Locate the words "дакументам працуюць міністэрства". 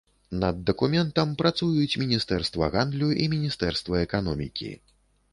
0.67-2.69